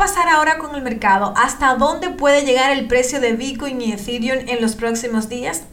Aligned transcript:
pasar 0.00 0.30
ahora 0.30 0.56
con 0.56 0.74
el 0.74 0.80
mercado? 0.80 1.34
¿Hasta 1.36 1.74
dónde 1.74 2.08
puede 2.08 2.46
llegar 2.46 2.72
el 2.72 2.88
precio 2.88 3.20
de 3.20 3.34
Bitcoin 3.34 3.82
y 3.82 3.92
Ethereum 3.92 4.48
en 4.48 4.62
los 4.62 4.74
próximos 4.74 5.28
días? 5.28 5.64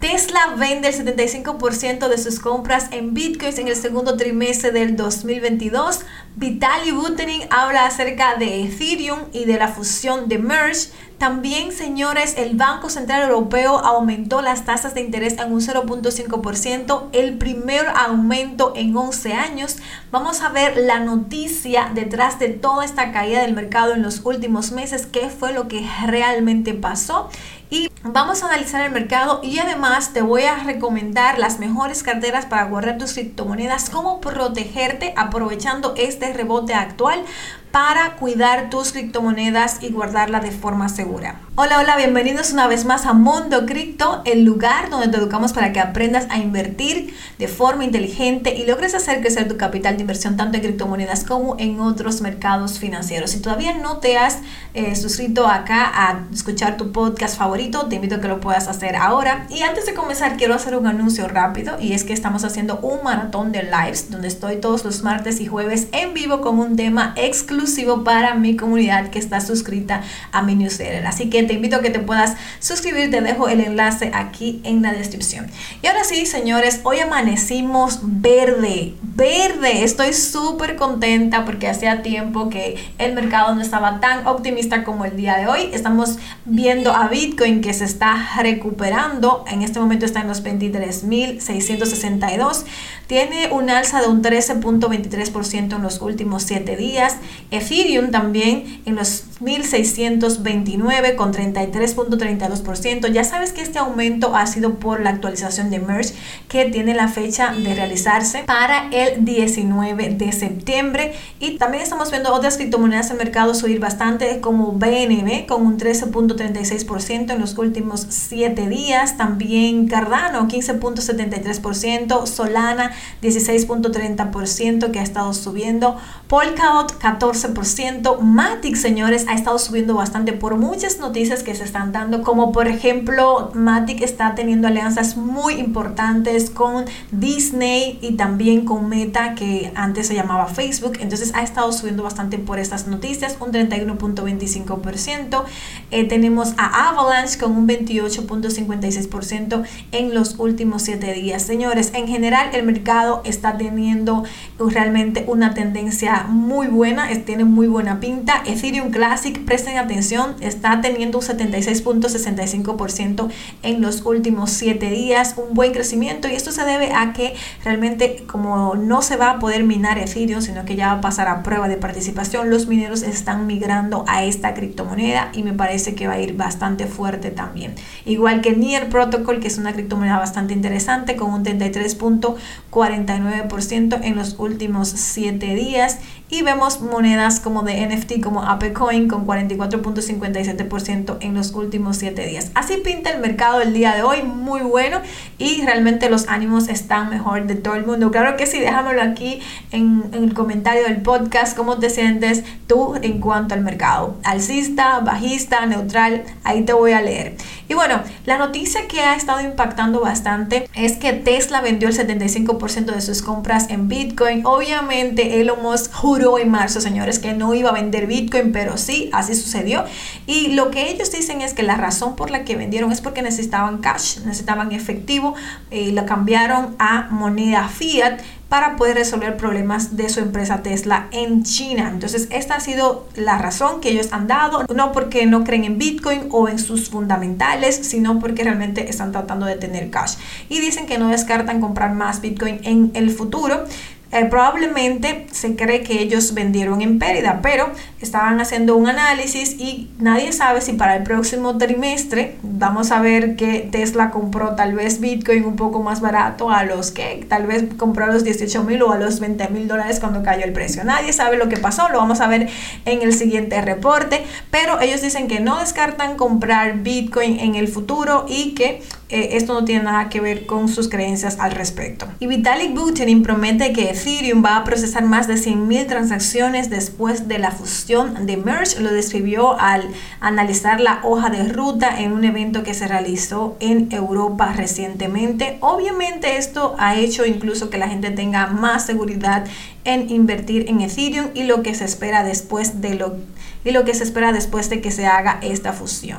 Tesla 0.00 0.54
vende 0.56 0.88
el 0.88 0.94
75% 0.94 2.08
de 2.08 2.16
sus 2.16 2.40
compras 2.40 2.86
en 2.92 3.12
bitcoins 3.12 3.58
en 3.58 3.68
el 3.68 3.76
segundo 3.76 4.16
trimestre 4.16 4.72
del 4.72 4.96
2022. 4.96 6.00
Vitaly 6.34 6.92
Buterin 6.92 7.42
habla 7.50 7.84
acerca 7.84 8.36
de 8.36 8.62
Ethereum 8.62 9.20
y 9.34 9.44
de 9.44 9.58
la 9.58 9.68
fusión 9.68 10.30
de 10.30 10.38
Merge. 10.38 10.88
También, 11.22 11.70
señores, 11.70 12.34
el 12.36 12.56
Banco 12.56 12.90
Central 12.90 13.22
Europeo 13.22 13.78
aumentó 13.78 14.42
las 14.42 14.64
tasas 14.64 14.92
de 14.92 15.02
interés 15.02 15.38
en 15.38 15.52
un 15.52 15.60
0.5%, 15.60 17.10
el 17.12 17.38
primer 17.38 17.86
aumento 17.94 18.72
en 18.74 18.96
11 18.96 19.32
años. 19.34 19.76
Vamos 20.10 20.40
a 20.40 20.48
ver 20.48 20.76
la 20.76 20.98
noticia 20.98 21.92
detrás 21.94 22.40
de 22.40 22.48
toda 22.48 22.84
esta 22.84 23.12
caída 23.12 23.42
del 23.42 23.54
mercado 23.54 23.94
en 23.94 24.02
los 24.02 24.22
últimos 24.24 24.72
meses, 24.72 25.06
qué 25.06 25.28
fue 25.28 25.52
lo 25.52 25.68
que 25.68 25.88
realmente 26.08 26.74
pasó 26.74 27.30
y 27.72 27.88
vamos 28.02 28.42
a 28.42 28.48
analizar 28.48 28.84
el 28.84 28.92
mercado 28.92 29.40
y 29.42 29.58
además 29.58 30.12
te 30.12 30.20
voy 30.20 30.42
a 30.42 30.56
recomendar 30.56 31.38
las 31.38 31.58
mejores 31.58 32.02
carteras 32.02 32.44
para 32.44 32.64
guardar 32.64 32.98
tus 32.98 33.14
criptomonedas, 33.14 33.88
cómo 33.88 34.20
protegerte 34.20 35.14
aprovechando 35.16 35.94
este 35.96 36.34
rebote 36.34 36.74
actual 36.74 37.24
para 37.72 38.16
cuidar 38.16 38.68
tus 38.68 38.92
criptomonedas 38.92 39.82
y 39.82 39.88
guardarla 39.88 40.40
de 40.40 40.50
forma 40.50 40.90
segura. 40.90 41.40
Hola, 41.54 41.80
hola, 41.80 41.96
bienvenidos 41.96 42.52
una 42.52 42.66
vez 42.66 42.84
más 42.84 43.06
a 43.06 43.14
Mundo 43.14 43.66
Cripto, 43.66 44.22
el 44.24 44.44
lugar 44.44 44.90
donde 44.90 45.08
te 45.08 45.16
educamos 45.16 45.52
para 45.54 45.72
que 45.72 45.80
aprendas 45.80 46.26
a 46.30 46.38
invertir 46.38 47.14
de 47.38 47.48
forma 47.48 47.84
inteligente 47.84 48.54
y 48.54 48.66
logres 48.66 48.94
hacer 48.94 49.20
crecer 49.20 49.48
tu 49.48 49.56
capital 49.56 49.96
de 49.96 50.02
inversión 50.02 50.36
tanto 50.36 50.56
en 50.56 50.62
criptomonedas 50.62 51.24
como 51.24 51.56
en 51.58 51.80
otros 51.80 52.20
mercados 52.20 52.78
financieros. 52.78 53.30
Si 53.30 53.40
todavía 53.40 53.76
no 53.78 53.98
te 53.98 54.18
has 54.18 54.40
eh, 54.74 54.94
suscrito 54.94 55.46
acá 55.46 55.90
a 55.94 56.24
escuchar 56.32 56.76
tu 56.76 56.92
podcast 56.92 57.38
favorito, 57.38 57.86
te 57.86 57.96
invito 57.96 58.16
a 58.16 58.20
que 58.20 58.28
lo 58.28 58.40
puedas 58.40 58.68
hacer 58.68 58.96
ahora. 58.96 59.46
Y 59.48 59.62
antes 59.62 59.86
de 59.86 59.94
comenzar, 59.94 60.36
quiero 60.36 60.54
hacer 60.54 60.76
un 60.76 60.86
anuncio 60.86 61.26
rápido 61.26 61.78
y 61.80 61.94
es 61.94 62.04
que 62.04 62.12
estamos 62.12 62.44
haciendo 62.44 62.78
un 62.80 63.02
maratón 63.02 63.52
de 63.52 63.62
lives 63.62 64.10
donde 64.10 64.28
estoy 64.28 64.56
todos 64.56 64.84
los 64.84 65.02
martes 65.02 65.40
y 65.40 65.46
jueves 65.46 65.88
en 65.92 66.12
vivo 66.12 66.42
con 66.42 66.58
un 66.58 66.76
tema 66.76 67.14
exclusivo 67.16 67.61
para 68.04 68.34
mi 68.34 68.56
comunidad 68.56 69.10
que 69.10 69.18
está 69.18 69.40
suscrita 69.40 70.02
a 70.32 70.42
mi 70.42 70.54
newsletter. 70.54 71.06
Así 71.06 71.30
que 71.30 71.42
te 71.42 71.54
invito 71.54 71.76
a 71.76 71.82
que 71.82 71.90
te 71.90 72.00
puedas 72.00 72.36
suscribir, 72.60 73.10
te 73.10 73.20
dejo 73.20 73.48
el 73.48 73.60
enlace 73.60 74.10
aquí 74.14 74.60
en 74.64 74.82
la 74.82 74.92
descripción. 74.92 75.46
Y 75.82 75.86
ahora 75.86 76.04
sí, 76.04 76.26
señores, 76.26 76.80
hoy 76.84 77.00
amanecimos 77.00 78.00
verde, 78.02 78.94
verde. 79.02 79.84
Estoy 79.84 80.12
súper 80.12 80.76
contenta 80.76 81.44
porque 81.44 81.68
hacía 81.68 82.02
tiempo 82.02 82.50
que 82.50 82.76
el 82.98 83.14
mercado 83.14 83.54
no 83.54 83.62
estaba 83.62 84.00
tan 84.00 84.26
optimista 84.26 84.82
como 84.84 85.04
el 85.04 85.16
día 85.16 85.36
de 85.36 85.46
hoy. 85.46 85.70
Estamos 85.72 86.18
viendo 86.44 86.92
a 86.92 87.06
Bitcoin 87.08 87.60
que 87.60 87.74
se 87.74 87.84
está 87.84 88.30
recuperando. 88.38 89.44
En 89.50 89.62
este 89.62 89.80
momento 89.80 90.04
está 90.04 90.20
en 90.20 90.28
los 90.28 90.44
23.662. 90.44 92.64
Tiene 93.06 93.48
un 93.52 93.70
alza 93.70 94.00
de 94.00 94.08
un 94.08 94.22
13.23% 94.22 95.76
en 95.76 95.82
los 95.82 96.00
últimos 96.00 96.42
7 96.44 96.76
días 96.76 97.16
Ethereum 97.52 98.10
también 98.10 98.82
en 98.84 98.96
los 98.96 99.24
1629 99.42 101.16
con 101.16 101.32
33.32%. 101.32 103.10
Ya 103.12 103.24
sabes 103.24 103.52
que 103.52 103.62
este 103.62 103.78
aumento 103.78 104.36
ha 104.36 104.46
sido 104.46 104.74
por 104.74 105.00
la 105.00 105.10
actualización 105.10 105.70
de 105.70 105.80
Merge 105.80 106.14
que 106.48 106.66
tiene 106.66 106.94
la 106.94 107.08
fecha 107.08 107.52
de 107.52 107.74
realizarse 107.74 108.44
para 108.44 108.88
el 108.90 109.24
19 109.24 110.10
de 110.10 110.32
septiembre. 110.32 111.14
Y 111.40 111.58
también 111.58 111.82
estamos 111.82 112.10
viendo 112.10 112.32
otras 112.32 112.56
criptomonedas 112.56 113.10
en 113.10 113.16
mercado 113.18 113.54
subir 113.54 113.80
bastante 113.80 114.40
como 114.40 114.72
BNB 114.72 115.46
con 115.46 115.66
un 115.66 115.78
13.36% 115.78 117.32
en 117.32 117.40
los 117.40 117.58
últimos 117.58 118.06
7 118.08 118.68
días. 118.68 119.16
También 119.16 119.88
Cardano 119.88 120.48
15.73%, 120.48 122.26
Solana 122.26 122.92
16.30% 123.22 124.90
que 124.90 125.00
ha 125.00 125.02
estado 125.02 125.34
subiendo, 125.34 125.96
Polkadot 126.28 126.96
14 126.98 127.32
12%. 127.32 128.20
Matic, 128.20 128.76
señores, 128.76 129.26
ha 129.32 129.34
estado 129.34 129.58
subiendo 129.58 129.94
bastante 129.94 130.34
por 130.34 130.56
muchas 130.56 130.98
noticias 130.98 131.42
que 131.42 131.54
se 131.54 131.64
están 131.64 131.90
dando, 131.90 132.22
como 132.22 132.52
por 132.52 132.68
ejemplo, 132.68 133.50
Matic 133.54 134.02
está 134.02 134.34
teniendo 134.34 134.68
alianzas 134.68 135.16
muy 135.16 135.54
importantes 135.54 136.50
con 136.50 136.84
Disney 137.10 137.98
y 138.02 138.12
también 138.16 138.66
con 138.66 138.90
Meta, 138.90 139.34
que 139.34 139.72
antes 139.74 140.08
se 140.08 140.14
llamaba 140.14 140.48
Facebook. 140.48 140.98
Entonces 141.00 141.32
ha 141.34 141.42
estado 141.42 141.72
subiendo 141.72 142.02
bastante 142.02 142.36
por 142.38 142.58
estas 142.58 142.86
noticias, 142.86 143.38
un 143.40 143.52
31.25%. 143.52 145.44
Eh, 145.90 146.04
tenemos 146.06 146.52
a 146.58 146.90
Avalanche 146.90 147.38
con 147.38 147.52
un 147.52 147.66
28.56% 147.66 149.62
en 149.92 150.12
los 150.12 150.38
últimos 150.38 150.82
7 150.82 151.10
días. 151.14 151.42
Señores, 151.42 151.92
en 151.94 152.06
general 152.06 152.50
el 152.52 152.64
mercado 152.64 153.22
está 153.24 153.56
teniendo 153.56 154.24
realmente 154.58 155.24
una 155.26 155.54
tendencia 155.54 156.26
muy 156.28 156.66
buena. 156.66 157.08
Tiene 157.24 157.44
muy 157.44 157.66
buena 157.66 157.98
pinta. 157.98 158.42
Ethereum 158.44 158.90
Classic, 158.90 159.21
presten 159.30 159.78
atención, 159.78 160.34
está 160.40 160.80
teniendo 160.80 161.18
un 161.18 161.24
76.65% 161.24 163.30
en 163.62 163.80
los 163.80 164.04
últimos 164.04 164.50
7 164.50 164.90
días, 164.90 165.34
un 165.36 165.54
buen 165.54 165.72
crecimiento 165.72 166.28
y 166.28 166.32
esto 166.32 166.52
se 166.52 166.64
debe 166.64 166.92
a 166.92 167.12
que 167.12 167.34
realmente 167.64 168.24
como 168.26 168.74
no 168.74 169.02
se 169.02 169.16
va 169.16 169.30
a 169.30 169.38
poder 169.38 169.64
minar 169.64 169.98
Ethereum, 169.98 170.42
sino 170.42 170.64
que 170.64 170.76
ya 170.76 170.88
va 170.88 170.98
a 170.98 171.00
pasar 171.00 171.28
a 171.28 171.42
prueba 171.42 171.68
de 171.68 171.76
participación, 171.76 172.50
los 172.50 172.66
mineros 172.66 173.02
están 173.02 173.46
migrando 173.46 174.04
a 174.08 174.24
esta 174.24 174.54
criptomoneda 174.54 175.30
y 175.32 175.42
me 175.42 175.52
parece 175.52 175.94
que 175.94 176.06
va 176.06 176.14
a 176.14 176.20
ir 176.20 176.36
bastante 176.36 176.86
fuerte 176.86 177.30
también. 177.30 177.74
Igual 178.04 178.40
que 178.40 178.56
Near 178.56 178.88
Protocol, 178.88 179.40
que 179.40 179.48
es 179.48 179.58
una 179.58 179.72
criptomoneda 179.72 180.18
bastante 180.18 180.54
interesante 180.54 181.16
con 181.16 181.32
un 181.32 181.44
33.49% 181.44 184.00
en 184.02 184.16
los 184.16 184.38
últimos 184.38 184.88
7 184.88 185.54
días 185.54 185.98
y 186.28 186.42
vemos 186.42 186.80
monedas 186.80 187.40
como 187.40 187.62
de 187.62 187.86
NFT 187.86 188.20
como 188.22 188.42
ApeCoin 188.42 189.01
con 189.08 189.26
44.57% 189.26 191.18
en 191.20 191.34
los 191.34 191.52
últimos 191.52 191.96
7 191.96 192.26
días. 192.26 192.50
Así 192.54 192.78
pinta 192.78 193.10
el 193.10 193.20
mercado 193.20 193.60
el 193.60 193.72
día 193.72 193.94
de 193.94 194.02
hoy, 194.02 194.22
muy 194.22 194.60
bueno 194.60 195.00
y 195.38 195.62
realmente 195.62 196.10
los 196.10 196.28
ánimos 196.28 196.68
están 196.68 197.10
mejor 197.10 197.46
de 197.46 197.54
todo 197.54 197.74
el 197.74 197.86
mundo. 197.86 198.10
Claro 198.10 198.36
que 198.36 198.46
sí, 198.46 198.60
déjamelo 198.60 199.02
aquí 199.02 199.40
en, 199.70 200.04
en 200.12 200.24
el 200.24 200.34
comentario 200.34 200.84
del 200.84 201.02
podcast, 201.02 201.56
cómo 201.56 201.78
te 201.78 201.90
sientes 201.90 202.44
tú 202.66 202.94
en 203.00 203.20
cuanto 203.20 203.54
al 203.54 203.62
mercado. 203.62 204.16
Alcista, 204.24 205.00
bajista, 205.00 205.66
neutral, 205.66 206.24
ahí 206.44 206.62
te 206.62 206.72
voy 206.72 206.92
a 206.92 207.02
leer. 207.02 207.36
Y 207.72 207.74
bueno, 207.74 208.02
la 208.26 208.36
noticia 208.36 208.86
que 208.86 209.00
ha 209.00 209.16
estado 209.16 209.40
impactando 209.40 210.00
bastante 210.00 210.68
es 210.74 210.98
que 210.98 211.14
Tesla 211.14 211.62
vendió 211.62 211.88
el 211.88 211.96
75% 211.96 212.92
de 212.92 213.00
sus 213.00 213.22
compras 213.22 213.70
en 213.70 213.88
Bitcoin. 213.88 214.44
Obviamente 214.44 215.40
Elon 215.40 215.62
Musk 215.62 215.90
juró 215.90 216.38
en 216.38 216.50
marzo, 216.50 216.82
señores, 216.82 217.18
que 217.18 217.32
no 217.32 217.54
iba 217.54 217.70
a 217.70 217.72
vender 217.72 218.06
Bitcoin, 218.06 218.52
pero 218.52 218.76
sí, 218.76 219.08
así 219.14 219.34
sucedió. 219.34 219.86
Y 220.26 220.48
lo 220.48 220.70
que 220.70 220.90
ellos 220.90 221.10
dicen 221.12 221.40
es 221.40 221.54
que 221.54 221.62
la 221.62 221.76
razón 221.76 222.14
por 222.14 222.30
la 222.30 222.44
que 222.44 222.56
vendieron 222.56 222.92
es 222.92 223.00
porque 223.00 223.22
necesitaban 223.22 223.78
cash, 223.78 224.18
necesitaban 224.18 224.72
efectivo 224.72 225.34
y 225.70 225.92
lo 225.92 226.04
cambiaron 226.04 226.76
a 226.78 227.08
moneda 227.08 227.68
fiat 227.68 228.20
para 228.52 228.76
poder 228.76 228.96
resolver 228.96 229.38
problemas 229.38 229.96
de 229.96 230.10
su 230.10 230.20
empresa 230.20 230.62
Tesla 230.62 231.08
en 231.10 231.42
China. 231.42 231.88
Entonces, 231.90 232.28
esta 232.30 232.56
ha 232.56 232.60
sido 232.60 233.08
la 233.14 233.38
razón 233.38 233.80
que 233.80 233.88
ellos 233.88 234.08
han 234.10 234.26
dado, 234.26 234.66
no 234.74 234.92
porque 234.92 235.24
no 235.24 235.42
creen 235.42 235.64
en 235.64 235.78
Bitcoin 235.78 236.28
o 236.30 236.50
en 236.50 236.58
sus 236.58 236.90
fundamentales, 236.90 237.74
sino 237.76 238.18
porque 238.18 238.44
realmente 238.44 238.90
están 238.90 239.10
tratando 239.10 239.46
de 239.46 239.56
tener 239.56 239.88
cash. 239.88 240.16
Y 240.50 240.60
dicen 240.60 240.84
que 240.84 240.98
no 240.98 241.08
descartan 241.08 241.62
comprar 241.62 241.94
más 241.94 242.20
Bitcoin 242.20 242.60
en 242.64 242.90
el 242.92 243.10
futuro. 243.10 243.64
Eh, 244.12 244.26
probablemente 244.26 245.26
se 245.32 245.56
cree 245.56 245.80
que 245.82 246.02
ellos 246.02 246.34
vendieron 246.34 246.82
en 246.82 246.98
pérdida, 246.98 247.40
pero 247.42 247.70
estaban 247.98 248.40
haciendo 248.42 248.76
un 248.76 248.86
análisis 248.86 249.56
y 249.58 249.90
nadie 249.98 250.32
sabe 250.32 250.60
si 250.60 250.74
para 250.74 250.96
el 250.96 251.02
próximo 251.02 251.56
trimestre 251.56 252.36
vamos 252.42 252.90
a 252.90 253.00
ver 253.00 253.36
que 253.36 253.66
Tesla 253.72 254.10
compró 254.10 254.54
tal 254.54 254.74
vez 254.74 255.00
Bitcoin 255.00 255.46
un 255.46 255.56
poco 255.56 255.82
más 255.82 256.02
barato 256.02 256.50
a 256.50 256.64
los 256.64 256.90
que 256.90 257.24
tal 257.26 257.46
vez 257.46 257.64
compró 257.78 258.04
a 258.04 258.08
los 258.08 258.22
18 258.22 258.64
mil 258.64 258.82
o 258.82 258.92
a 258.92 258.98
los 258.98 259.18
20 259.18 259.48
mil 259.48 259.66
dólares 259.66 259.98
cuando 259.98 260.22
cayó 260.22 260.44
el 260.44 260.52
precio. 260.52 260.84
Nadie 260.84 261.14
sabe 261.14 261.38
lo 261.38 261.48
que 261.48 261.56
pasó, 261.56 261.88
lo 261.88 261.96
vamos 261.96 262.20
a 262.20 262.26
ver 262.26 262.50
en 262.84 263.00
el 263.00 263.14
siguiente 263.14 263.62
reporte, 263.62 264.22
pero 264.50 264.78
ellos 264.82 265.00
dicen 265.00 265.26
que 265.26 265.40
no 265.40 265.58
descartan 265.58 266.18
comprar 266.18 266.82
Bitcoin 266.82 267.40
en 267.40 267.54
el 267.54 267.66
futuro 267.66 268.26
y 268.28 268.54
que 268.54 268.82
eh, 269.12 269.36
esto 269.36 269.52
no 269.52 269.66
tiene 269.66 269.84
nada 269.84 270.08
que 270.08 270.22
ver 270.22 270.46
con 270.46 270.68
sus 270.68 270.88
creencias 270.88 271.38
al 271.38 271.52
respecto. 271.52 272.06
Y 272.18 272.26
Vitalik 272.26 272.74
Buterin 272.74 273.22
promete 273.22 273.74
que 273.74 273.90
Ethereum 273.90 274.42
va 274.42 274.56
a 274.56 274.64
procesar 274.64 275.04
más 275.04 275.28
de 275.28 275.34
100.000 275.34 275.86
transacciones 275.86 276.70
después 276.70 277.28
de 277.28 277.38
la 277.38 277.50
fusión 277.50 278.24
de 278.24 278.38
Merge. 278.38 278.80
Lo 278.80 278.90
describió 278.90 279.60
al 279.60 279.86
analizar 280.20 280.80
la 280.80 281.00
hoja 281.02 281.28
de 281.28 281.46
ruta 281.46 282.00
en 282.00 282.12
un 282.12 282.24
evento 282.24 282.62
que 282.62 282.72
se 282.72 282.88
realizó 282.88 283.58
en 283.60 283.92
Europa 283.92 284.54
recientemente. 284.56 285.58
Obviamente 285.60 286.38
esto 286.38 286.74
ha 286.78 286.96
hecho 286.96 287.26
incluso 287.26 287.68
que 287.68 287.76
la 287.76 287.88
gente 287.88 288.12
tenga 288.12 288.46
más 288.46 288.86
seguridad 288.86 289.44
en 289.84 290.08
invertir 290.08 290.70
en 290.70 290.80
Ethereum 290.80 291.26
y 291.34 291.42
lo 291.42 291.62
que 291.62 291.74
se 291.74 291.84
espera 291.84 292.24
después 292.24 292.80
de 292.80 292.94
lo 292.94 293.16
y 293.64 293.70
lo 293.70 293.84
que 293.84 293.94
se 293.94 294.04
espera 294.04 294.32
después 294.32 294.70
de 294.70 294.80
que 294.80 294.90
se 294.90 295.06
haga 295.06 295.38
esta 295.42 295.72
fusión. 295.72 296.18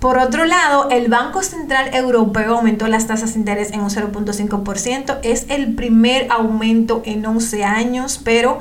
Por 0.00 0.18
otro 0.18 0.44
lado, 0.44 0.90
el 0.90 1.08
Banco 1.08 1.42
Central 1.42 1.94
Europeo 1.94 2.56
aumentó 2.56 2.86
las 2.86 3.06
tasas 3.06 3.32
de 3.32 3.40
interés 3.40 3.72
en 3.72 3.80
un 3.80 3.88
0.5%. 3.88 5.18
Es 5.22 5.46
el 5.48 5.74
primer 5.74 6.30
aumento 6.30 7.02
en 7.04 7.24
11 7.24 7.64
años, 7.64 8.20
pero 8.22 8.58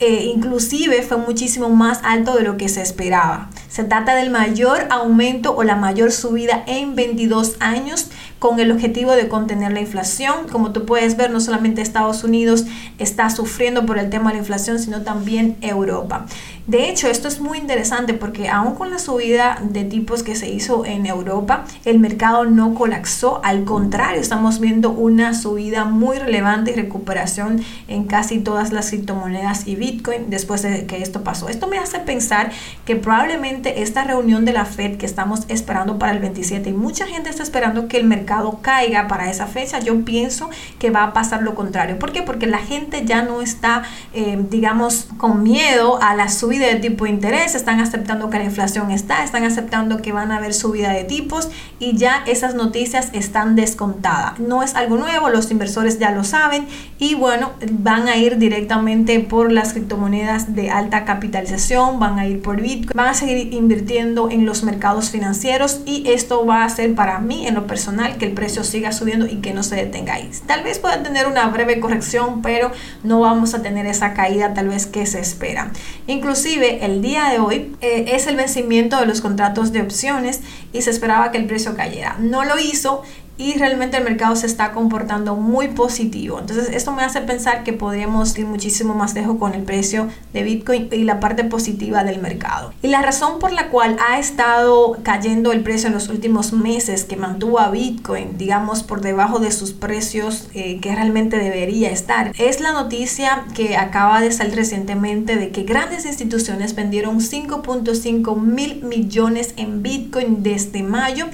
eh, 0.00 0.30
inclusive 0.32 1.02
fue 1.02 1.16
muchísimo 1.16 1.68
más 1.70 2.00
alto 2.04 2.36
de 2.36 2.44
lo 2.44 2.56
que 2.56 2.68
se 2.68 2.80
esperaba. 2.80 3.50
Se 3.68 3.82
trata 3.82 4.14
del 4.14 4.30
mayor 4.30 4.86
aumento 4.90 5.56
o 5.56 5.64
la 5.64 5.74
mayor 5.74 6.12
subida 6.12 6.62
en 6.66 6.94
22 6.94 7.56
años 7.58 8.06
con 8.38 8.60
el 8.60 8.70
objetivo 8.70 9.10
de 9.12 9.28
contener 9.28 9.72
la 9.72 9.80
inflación. 9.80 10.46
Como 10.52 10.72
tú 10.72 10.86
puedes 10.86 11.16
ver, 11.16 11.32
no 11.32 11.40
solamente 11.40 11.82
Estados 11.82 12.22
Unidos 12.22 12.64
está 12.98 13.28
sufriendo 13.30 13.86
por 13.86 13.98
el 13.98 14.08
tema 14.08 14.30
de 14.30 14.36
la 14.36 14.40
inflación, 14.42 14.78
sino 14.78 15.02
también 15.02 15.56
Europa. 15.62 16.26
De 16.68 16.90
hecho, 16.90 17.08
esto 17.08 17.28
es 17.28 17.40
muy 17.40 17.56
interesante 17.56 18.12
porque 18.12 18.50
aún 18.50 18.74
con 18.74 18.90
la 18.90 18.98
subida 18.98 19.58
de 19.62 19.84
tipos 19.84 20.22
que 20.22 20.36
se 20.36 20.50
hizo 20.50 20.84
en 20.84 21.06
Europa, 21.06 21.64
el 21.86 21.98
mercado 21.98 22.44
no 22.44 22.74
colapsó. 22.74 23.40
Al 23.42 23.64
contrario, 23.64 24.20
estamos 24.20 24.60
viendo 24.60 24.90
una 24.90 25.32
subida 25.32 25.86
muy 25.86 26.18
relevante 26.18 26.72
y 26.72 26.74
recuperación 26.74 27.64
en 27.88 28.04
casi 28.04 28.40
todas 28.40 28.70
las 28.70 28.90
criptomonedas 28.90 29.66
y 29.66 29.76
Bitcoin 29.76 30.28
después 30.28 30.60
de 30.60 30.84
que 30.84 31.00
esto 31.00 31.24
pasó. 31.24 31.48
Esto 31.48 31.68
me 31.68 31.78
hace 31.78 32.00
pensar 32.00 32.50
que 32.84 32.96
probablemente 32.96 33.80
esta 33.80 34.04
reunión 34.04 34.44
de 34.44 34.52
la 34.52 34.66
Fed 34.66 34.98
que 34.98 35.06
estamos 35.06 35.44
esperando 35.48 35.98
para 35.98 36.12
el 36.12 36.18
27 36.18 36.68
y 36.68 36.74
mucha 36.74 37.06
gente 37.06 37.30
está 37.30 37.44
esperando 37.44 37.88
que 37.88 37.96
el 37.96 38.04
mercado 38.04 38.58
caiga 38.60 39.08
para 39.08 39.30
esa 39.30 39.46
fecha, 39.46 39.78
yo 39.78 40.04
pienso 40.04 40.50
que 40.78 40.90
va 40.90 41.04
a 41.04 41.12
pasar 41.14 41.42
lo 41.42 41.54
contrario. 41.54 41.98
¿Por 41.98 42.12
qué? 42.12 42.22
Porque 42.22 42.46
la 42.46 42.58
gente 42.58 43.06
ya 43.06 43.22
no 43.22 43.40
está, 43.40 43.84
eh, 44.12 44.38
digamos, 44.50 45.08
con 45.16 45.42
miedo 45.42 45.98
a 46.02 46.14
la 46.14 46.28
subida 46.28 46.57
de 46.66 46.76
tipo 46.76 47.04
de 47.04 47.10
interés, 47.10 47.54
están 47.54 47.80
aceptando 47.80 48.30
que 48.30 48.38
la 48.38 48.44
inflación 48.44 48.90
está, 48.90 49.24
están 49.24 49.44
aceptando 49.44 50.02
que 50.02 50.12
van 50.12 50.32
a 50.32 50.36
haber 50.36 50.54
subida 50.54 50.92
de 50.92 51.04
tipos 51.04 51.48
y 51.78 51.96
ya 51.96 52.24
esas 52.26 52.54
noticias 52.54 53.10
están 53.12 53.56
descontadas. 53.56 54.38
No 54.38 54.62
es 54.62 54.74
algo 54.74 54.96
nuevo, 54.96 55.28
los 55.28 55.50
inversores 55.50 55.98
ya 55.98 56.10
lo 56.10 56.24
saben 56.24 56.66
y 56.98 57.14
bueno, 57.14 57.52
van 57.70 58.08
a 58.08 58.16
ir 58.16 58.38
directamente 58.38 59.20
por 59.20 59.52
las 59.52 59.72
criptomonedas 59.72 60.54
de 60.54 60.70
alta 60.70 61.04
capitalización, 61.04 62.00
van 62.00 62.18
a 62.18 62.26
ir 62.26 62.42
por 62.42 62.60
Bitcoin, 62.60 62.92
van 62.94 63.08
a 63.08 63.14
seguir 63.14 63.52
invirtiendo 63.54 64.30
en 64.30 64.46
los 64.46 64.64
mercados 64.64 65.10
financieros 65.10 65.80
y 65.86 66.08
esto 66.08 66.44
va 66.44 66.62
a 66.62 66.64
hacer 66.64 66.94
para 66.94 67.18
mí 67.20 67.46
en 67.46 67.54
lo 67.54 67.66
personal 67.66 68.16
que 68.16 68.26
el 68.26 68.32
precio 68.32 68.64
siga 68.64 68.92
subiendo 68.92 69.26
y 69.26 69.36
que 69.36 69.54
no 69.54 69.62
se 69.62 69.76
detenga 69.76 70.14
ahí. 70.14 70.30
Tal 70.46 70.62
vez 70.62 70.78
pueda 70.78 71.02
tener 71.02 71.26
una 71.26 71.46
breve 71.48 71.80
corrección, 71.80 72.42
pero 72.42 72.70
no 73.02 73.20
vamos 73.20 73.54
a 73.54 73.62
tener 73.62 73.86
esa 73.86 74.14
caída 74.14 74.54
tal 74.54 74.68
vez 74.68 74.86
que 74.86 75.06
se 75.06 75.20
espera. 75.20 75.70
Inclusive 76.06 76.47
el 76.54 77.02
día 77.02 77.28
de 77.28 77.38
hoy 77.38 77.76
eh, 77.80 78.06
es 78.12 78.26
el 78.26 78.36
vencimiento 78.36 78.98
de 78.98 79.06
los 79.06 79.20
contratos 79.20 79.72
de 79.72 79.82
opciones 79.82 80.40
y 80.72 80.82
se 80.82 80.90
esperaba 80.90 81.30
que 81.30 81.38
el 81.38 81.46
precio 81.46 81.76
cayera. 81.76 82.16
No 82.18 82.44
lo 82.44 82.58
hizo 82.58 83.02
y 83.38 83.54
realmente 83.56 83.96
el 83.96 84.04
mercado 84.04 84.34
se 84.36 84.46
está 84.46 84.72
comportando 84.72 85.36
muy 85.36 85.68
positivo. 85.68 86.40
Entonces 86.40 86.70
esto 86.72 86.92
me 86.92 87.02
hace 87.02 87.20
pensar 87.20 87.62
que 87.62 87.72
podríamos 87.72 88.36
ir 88.36 88.46
muchísimo 88.46 88.94
más 88.94 89.14
lejos 89.14 89.38
con 89.38 89.54
el 89.54 89.62
precio 89.62 90.08
de 90.32 90.42
Bitcoin 90.42 90.88
y 90.90 91.04
la 91.04 91.20
parte 91.20 91.44
positiva 91.44 92.02
del 92.02 92.20
mercado. 92.20 92.74
Y 92.82 92.88
la 92.88 93.00
razón 93.00 93.38
por 93.38 93.52
la 93.52 93.68
cual 93.68 93.96
ha 94.08 94.18
estado 94.18 94.98
cayendo 95.04 95.52
el 95.52 95.62
precio 95.62 95.86
en 95.86 95.94
los 95.94 96.08
últimos 96.08 96.52
meses 96.52 97.04
que 97.04 97.16
mantuvo 97.16 97.60
a 97.60 97.70
Bitcoin, 97.70 98.36
digamos, 98.36 98.82
por 98.82 99.00
debajo 99.00 99.38
de 99.38 99.52
sus 99.52 99.72
precios 99.72 100.48
eh, 100.54 100.80
que 100.80 100.94
realmente 100.94 101.38
debería 101.38 101.90
estar, 101.90 102.32
es 102.38 102.60
la 102.60 102.72
noticia 102.72 103.44
que 103.54 103.76
acaba 103.76 104.20
de 104.20 104.32
salir 104.32 104.56
recientemente 104.56 105.36
de 105.36 105.50
que 105.50 105.62
grandes 105.62 106.04
instituciones 106.06 106.74
vendieron 106.74 107.20
5.5 107.20 108.36
mil 108.40 108.82
millones 108.82 109.54
en 109.56 109.82
Bitcoin 109.82 110.42
desde 110.42 110.82
mayo 110.82 111.26